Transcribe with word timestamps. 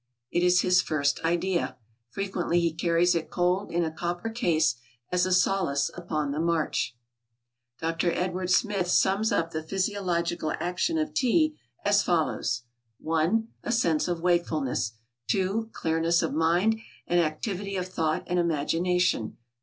It 0.31 0.41
is 0.41 0.61
his 0.61 0.81
first 0.81 1.19
idea. 1.23 1.77
Frequently 2.09 2.59
he 2.59 2.73
carries 2.73 3.13
it 3.13 3.29
cold 3.29 3.69
in 3.71 3.83
a 3.83 3.91
copper 3.91 4.31
case 4.31 4.77
as 5.11 5.27
a 5.27 5.31
solace 5.31 5.91
upon 5.95 6.31
the 6.31 6.39
march." 6.39 6.97
Dr. 7.79 8.11
Edward 8.11 8.49
Smith 8.49 8.87
sums 8.87 9.31
up 9.31 9.51
the 9.51 9.61
physiological 9.61 10.55
action 10.59 10.97
of 10.97 11.13
tea 11.13 11.55
as 11.85 12.01
follows: 12.01 12.63
"1 12.97 13.49
A 13.63 13.71
sense 13.71 14.07
of 14.07 14.21
wakefulness. 14.21 14.93
"2 15.27 15.69
Clearness 15.71 16.23
of 16.23 16.33
mind, 16.33 16.79
and 17.05 17.19
activity 17.19 17.75
of 17.77 17.87
thought 17.87 18.23
and 18.25 18.39
imagination. 18.39 19.37